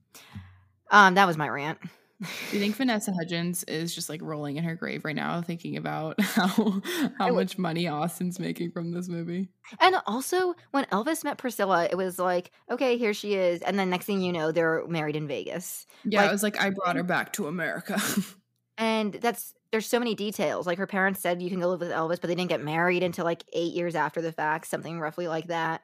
[0.90, 1.80] Um, that was my rant.
[2.22, 5.76] Do you think Vanessa Hudgens is just like rolling in her grave right now, thinking
[5.78, 6.82] about how
[7.18, 9.50] how much money Austin's making from this movie?
[9.80, 13.90] And also, when Elvis met Priscilla, it was like, okay, here she is, and then
[13.90, 15.88] next thing you know, they're married in Vegas.
[16.04, 18.00] Yeah, Like- it was like I brought her back to America.
[18.78, 20.66] And that's there's so many details.
[20.66, 23.04] Like her parents said you can go live with Elvis, but they didn't get married
[23.04, 25.84] until like eight years after the fact, something roughly like that.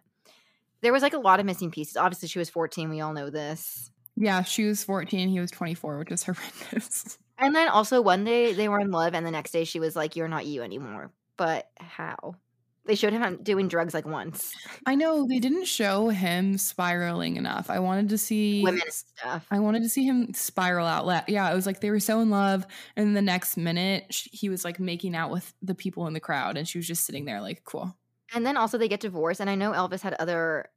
[0.81, 1.95] There was like a lot of missing pieces.
[1.95, 2.89] Obviously, she was 14.
[2.89, 3.91] We all know this.
[4.17, 7.17] Yeah, she was 14, he was 24, which is horrendous.
[7.37, 9.95] And then also one day they were in love, and the next day she was
[9.95, 12.35] like, "You're not you anymore." But how?
[12.85, 14.53] They showed him doing drugs like once.
[14.87, 17.69] I know they didn't show him spiraling enough.
[17.69, 19.45] I wanted to see Women stuff.
[19.51, 21.05] I wanted to see him spiral out.
[21.05, 24.49] La- Yeah, it was like they were so in love, and the next minute he
[24.49, 27.25] was like making out with the people in the crowd, and she was just sitting
[27.25, 27.95] there like, "Cool."
[28.33, 30.69] And then also they get divorced, and I know Elvis had other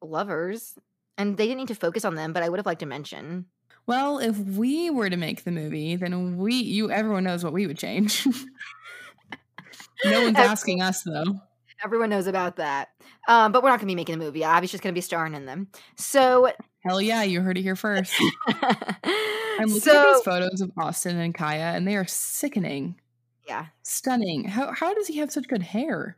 [0.00, 0.78] lovers,
[1.18, 3.46] and they didn't need to focus on them, but I would have liked to mention.
[3.86, 7.66] Well, if we were to make the movie, then we, you, everyone knows what we
[7.66, 8.26] would change.
[10.04, 11.40] no one's asking us though.
[11.84, 12.88] Everyone knows about that.
[13.28, 14.42] Um, but we're not going to be making the movie.
[14.42, 15.68] Abby's just going to be starring in them.
[15.96, 16.50] So,
[16.80, 18.14] Hell yeah, you heard it here first.
[18.46, 23.00] I'm looking at so these photos of Austin and Kaia, and they are sickening,
[23.46, 24.44] yeah, stunning.
[24.44, 26.16] How how does he have such good hair?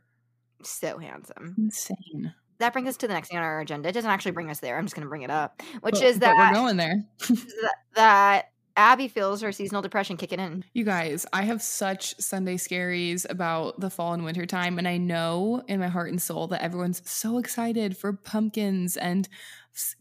[0.63, 1.55] so handsome.
[1.57, 2.33] Insane.
[2.59, 3.89] That brings us to the next thing on our agenda.
[3.89, 4.77] It doesn't actually bring us there.
[4.77, 7.03] I'm just going to bring it up, which But- is that we're going there.
[7.29, 10.63] that that Abby feels her seasonal depression kicking in.
[10.73, 14.97] You guys, I have such Sunday scaries about the fall and winter time, and I
[14.97, 19.27] know in my heart and soul that everyone's so excited for pumpkins and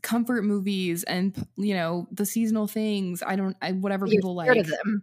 [0.03, 3.23] comfort movies and you know the seasonal things.
[3.27, 4.57] I don't, I, whatever You're people like.
[4.57, 5.03] of them.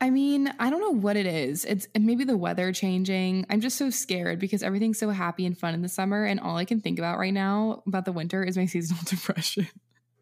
[0.00, 1.64] I mean, I don't know what it is.
[1.64, 3.46] It's maybe the weather changing.
[3.50, 6.56] I'm just so scared because everything's so happy and fun in the summer, and all
[6.56, 9.68] I can think about right now about the winter is my seasonal depression.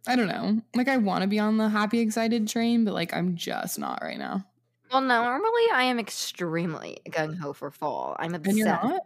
[0.06, 0.62] I don't know.
[0.74, 4.00] Like I want to be on the happy, excited train, but like I'm just not
[4.02, 4.46] right now.
[4.90, 8.16] Well, normally I am extremely gung ho for fall.
[8.18, 8.48] I'm obsessed.
[8.48, 9.00] And you're not.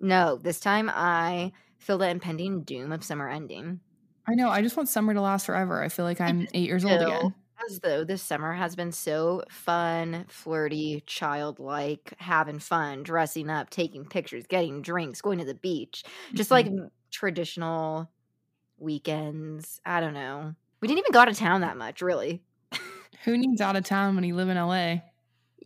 [0.00, 3.80] No, this time I feel the impending doom of summer ending.
[4.28, 4.50] I know.
[4.50, 5.80] I just want summer to last forever.
[5.82, 7.34] I feel like I'm eight years old again.
[7.64, 14.04] As though this summer has been so fun, flirty, childlike, having fun, dressing up, taking
[14.04, 16.90] pictures, getting drinks, going to the beach, just like Mhm.
[17.10, 18.10] traditional
[18.78, 19.80] weekends.
[19.86, 20.54] I don't know.
[20.80, 22.42] We didn't even go out of town that much, really.
[23.24, 25.02] who needs out of town when you live in LA?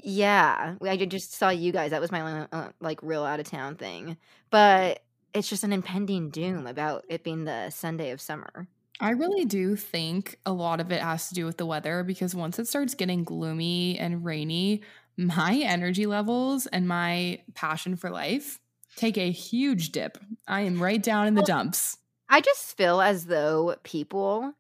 [0.03, 1.91] Yeah, I just saw you guys.
[1.91, 4.17] That was my only, uh, like real out of town thing.
[4.51, 5.03] But
[5.35, 8.69] it's just an impending doom about it being the Sunday of summer.
[9.01, 12.35] I really do think a lot of it has to do with the weather because
[12.35, 14.83] once it starts getting gloomy and rainy,
[15.17, 18.59] my energy levels and my passion for life
[18.97, 20.19] take a huge dip.
[20.47, 21.97] I am right down in the dumps.
[22.29, 24.53] I just feel as though people,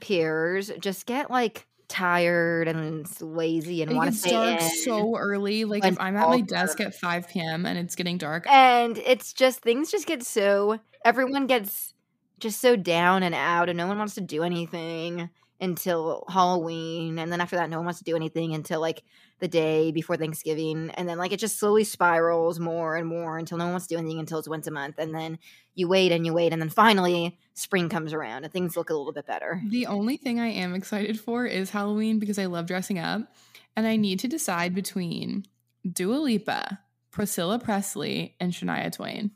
[0.00, 4.70] peers, just get like tired and lazy and want to stay dark in.
[4.84, 5.64] so early.
[5.64, 7.66] Like if I'm at my desk at 5 p.m.
[7.66, 11.94] and it's getting dark, and it's just things just get so everyone gets
[12.38, 17.32] just so down and out and no one wants to do anything until Halloween and
[17.32, 19.02] then after that no one wants to do anything until like
[19.38, 23.56] the day before Thanksgiving and then like it just slowly spirals more and more until
[23.56, 25.38] no one wants to do anything until it's once a month and then
[25.74, 28.94] you wait and you wait and then finally spring comes around and things look a
[28.94, 29.62] little bit better.
[29.68, 33.32] The only thing I am excited for is Halloween because I love dressing up.
[33.76, 35.44] And I need to decide between
[35.90, 39.32] Dua Lipa, Priscilla Presley, and Shania Twain.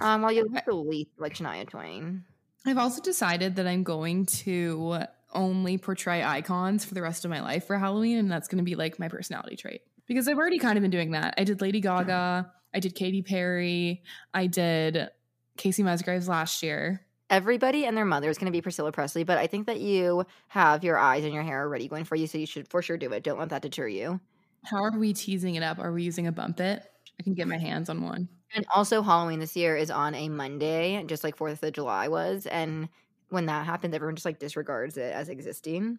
[0.00, 2.24] Um well you the least like Shania Twain.
[2.66, 7.40] I've also decided that I'm going to only portray icons for the rest of my
[7.40, 9.82] life for Halloween, and that's going to be like my personality trait.
[10.06, 11.34] Because I've already kind of been doing that.
[11.38, 14.02] I did Lady Gaga, I did Katy Perry,
[14.34, 15.08] I did
[15.56, 17.06] Kacey Musgraves last year.
[17.30, 20.24] everybody and their mother is going to be Priscilla Presley, but I think that you
[20.48, 22.96] have your eyes and your hair already going for you, so you should for sure
[22.96, 23.22] do it.
[23.22, 24.20] Don't let that deter you.
[24.64, 25.78] How are we teasing it up?
[25.78, 26.84] Are we using a bump it?
[27.18, 28.28] I can get my hands on one.
[28.54, 32.46] And also, Halloween this year is on a Monday, just like Fourth of July was.
[32.46, 32.88] And
[33.28, 35.98] when that happens, everyone just like disregards it as existing.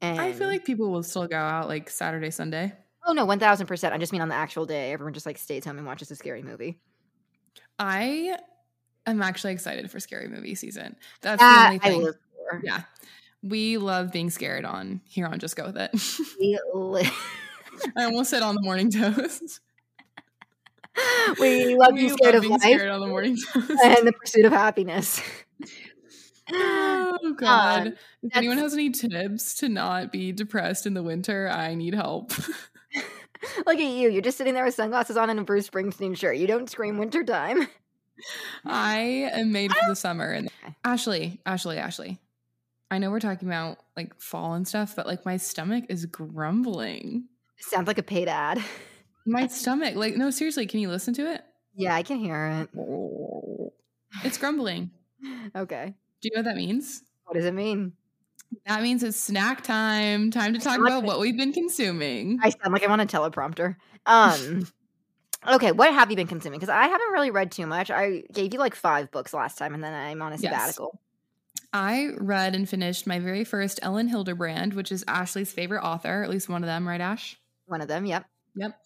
[0.00, 2.72] And I feel like people will still go out like Saturday, Sunday.
[3.06, 3.94] oh no, one thousand percent.
[3.94, 6.16] I just mean on the actual day, everyone just like stays home and watches a
[6.16, 6.80] scary movie.
[7.78, 8.36] I
[9.06, 10.96] am actually excited for scary movie season.
[11.20, 12.12] That's the That only I thing.
[12.64, 12.82] Yeah.
[13.42, 15.90] We love being scared on here on Just Go With It.
[16.40, 17.10] We, li-
[17.96, 19.60] I almost said on the morning toast.
[21.40, 25.20] we love being scared of life scared on the morning and the pursuit of happiness.
[26.52, 27.94] oh god.
[28.22, 32.32] if anyone has any tips to not be depressed in the winter, I need help.
[33.66, 34.10] Look at you.
[34.10, 36.36] You're just sitting there with sunglasses on and a Bruce Springsteen shirt.
[36.36, 37.68] You don't scream wintertime.
[38.64, 40.30] I am made for the summer.
[40.30, 40.50] And.
[40.84, 42.18] Ashley, Ashley, Ashley.
[42.90, 47.24] I know we're talking about like fall and stuff, but like my stomach is grumbling.
[47.58, 48.62] Sounds like a paid ad.
[49.26, 51.42] My stomach, like, no, seriously, can you listen to it?
[51.74, 53.72] Yeah, I can hear it.
[54.24, 54.90] It's grumbling.
[55.56, 55.94] Okay.
[56.20, 57.02] Do you know what that means?
[57.24, 57.92] What does it mean?
[58.66, 60.30] That means it's snack time.
[60.30, 62.38] Time to talk about what we've been consuming.
[62.42, 63.76] I sound like I'm on a teleprompter.
[64.06, 64.66] Um
[65.46, 66.58] Okay, what have you been consuming?
[66.58, 67.90] Because I haven't really read too much.
[67.90, 70.52] I gave you like five books last time and then I'm on a Yes.
[70.52, 71.00] sabbatical.
[71.72, 76.30] I read and finished my very first Elin Hilderbrand, which is Ashley's favorite author, at
[76.30, 77.36] least one of them, right, Ash?
[77.66, 78.24] One of them, yep.
[78.56, 78.78] Yep.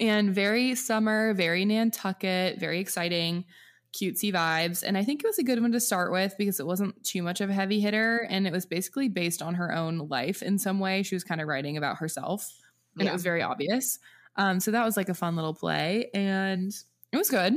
[0.00, 3.44] And very summer, very Nantucket, very exciting,
[3.92, 4.82] cutesy vibes.
[4.82, 7.22] And I think it was a good one to start with because it wasn't too
[7.22, 8.26] much of a heavy hitter.
[8.30, 11.02] And it was basically based on her own life in some way.
[11.02, 12.52] She was kind of writing about herself,
[12.94, 13.10] and Yeah.
[13.10, 13.98] it was very obvious.
[14.36, 16.10] Um, so that was like a fun little play.
[16.12, 16.72] And
[17.12, 17.54] it was good.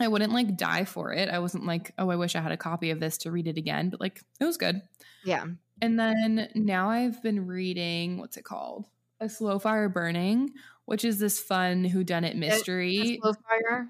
[0.00, 1.28] I wouldn't like die for it.
[1.28, 3.56] I wasn't like, oh, I wish I had a copy of this to read it
[3.56, 4.82] again, but like it was good.
[5.24, 5.44] Yeah.
[5.80, 8.86] And then now I've been reading what's it called?
[9.20, 10.54] A Slow Fire Burning,
[10.86, 13.18] which is this fun whodunit mystery.
[13.22, 13.88] slow fire?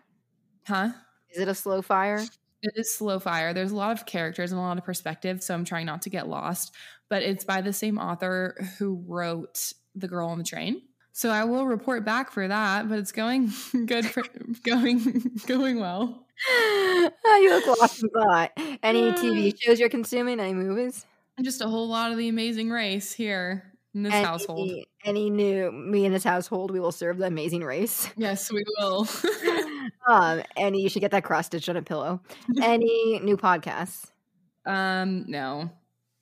[0.66, 0.90] Huh?
[1.30, 2.24] Is it a slow fire?
[2.62, 3.53] It is slow fire.
[3.53, 6.11] There's a lot of characters and a lot of perspective, so I'm trying not to
[6.11, 6.72] get lost.
[7.09, 10.82] But it's by the same author who wrote The Girl on the Train.
[11.12, 13.53] So I will report back for that, but it's going
[13.86, 14.22] good for
[14.64, 16.26] going going well.
[16.49, 17.11] oh,
[17.43, 18.53] you look lost in thought.
[18.82, 20.40] Any TV shows you're consuming?
[20.40, 21.05] Any movies?
[21.43, 24.70] Just a whole lot of the amazing race here in this any, household.
[25.05, 28.09] Any new me in this household, we will serve the amazing race.
[28.17, 29.09] Yes, we will.
[30.09, 32.21] um, and you should get that cross stitched on a pillow.
[32.61, 34.11] Any new podcasts?
[34.67, 35.71] um, no.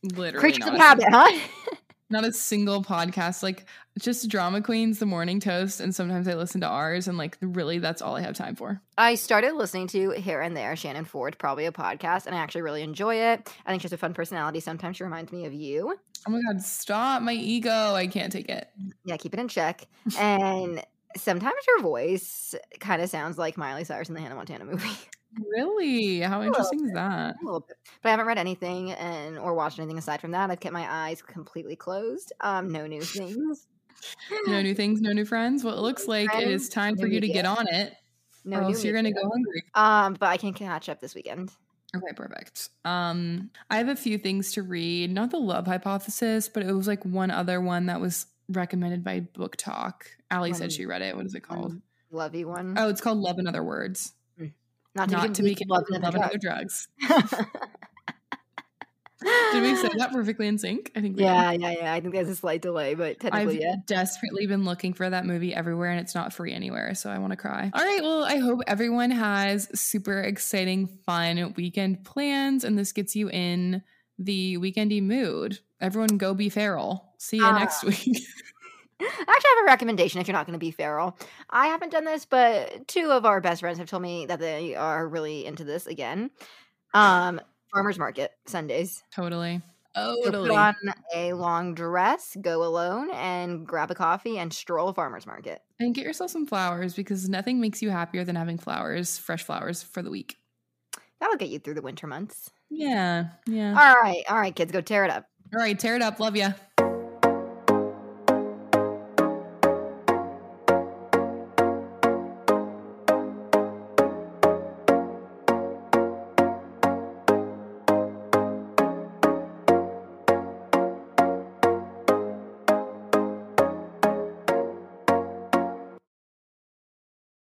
[0.03, 1.39] Literally Creatures of habit, huh?
[2.11, 3.64] Not a single podcast like
[3.98, 7.78] just drama queens the morning toast and sometimes i listen to ours and like really
[7.78, 11.38] that's all i have time for I started listening to here and there Shannon Ford,
[11.38, 13.50] probably a podcast, and I actually really enjoy it.
[13.64, 14.61] I think she has a fun personality.
[14.61, 15.96] Sometimes she reminds me of you.
[16.26, 18.68] oh my god stop my ego i can't take it
[19.04, 19.86] Yeah, keep it in check.
[20.18, 20.84] And
[21.16, 24.86] sometimes her voice kind of sounds like Miley Cyrus in the Hannah Montana movie.
[25.39, 27.76] Really how interesting is that a little bit.
[28.03, 30.51] But I haven't read anything and or watched anything aside from that.
[30.51, 32.33] I've kept my eyes completely closed.
[32.41, 33.66] Um, no new things.
[34.47, 37.20] no new things no new friends well it looks like it is time for you
[37.20, 37.93] to get on it
[38.47, 41.51] No or else you're gonna go hungry Um, but I can catch up this weekend.
[41.95, 46.62] okay perfect um i have a few things to read not the love hypothesis but
[46.62, 49.93] it was like one other one that was recommended by BookTok
[50.31, 51.78] Allie said she read it what is it called
[52.11, 52.76] lovey one.
[52.78, 54.14] oh it's called love in other words
[54.95, 57.38] not to, not be to be love and other drugs drugs.
[59.53, 60.91] Did we say that perfectly in sync?
[60.97, 61.28] I think we did.
[61.28, 61.93] Yeah, yeah, yeah.
[61.93, 63.74] I think there's a slight delay, but I've yeah.
[63.86, 67.32] desperately been looking for that movie everywhere and it's not free anywhere, so I want
[67.32, 67.70] to cry.
[67.74, 73.14] All right, well, I hope everyone has super exciting, fun weekend plans and this gets
[73.14, 73.82] you in
[74.18, 75.59] the weekendy mood.
[75.82, 77.12] Everyone go be feral.
[77.18, 77.59] See you Ah.
[77.59, 78.22] next week.
[79.01, 81.16] I actually have a recommendation if you're not going to be feral.
[81.51, 84.74] I haven't done this, but two of our best friends have told me that they
[84.74, 86.30] are really into this again.
[86.94, 87.40] Um,
[87.72, 89.03] farmers market Sundays.
[89.14, 89.62] totally.
[89.96, 90.51] So Totally.
[90.51, 90.74] put on
[91.12, 95.62] a long dress, go alone, and grab a coffee and stroll a farmer's market.
[95.80, 99.82] And get yourself some flowers because nothing makes you happier than having flowers, fresh flowers
[99.82, 100.36] for the week.
[101.20, 102.53] That'll get you through the winter months.
[102.70, 103.30] Yeah.
[103.48, 103.70] Yeah.
[103.70, 105.26] All right, all right, kids, go tear it up.
[105.53, 106.20] All right, tear it up.
[106.20, 106.53] Love ya.